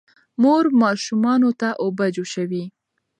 [0.41, 2.63] مور ماشومانو ته اوبه جوشوي.